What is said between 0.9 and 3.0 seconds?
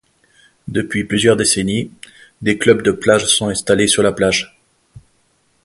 plusieurs décennies, des clubs de